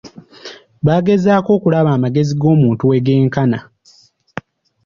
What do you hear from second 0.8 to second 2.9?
Bagezaako okulaba amagezi g'omuntu